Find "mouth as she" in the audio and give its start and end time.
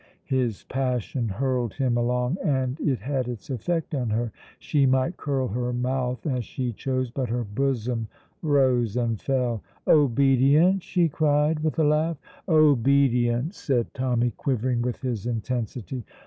5.73-6.73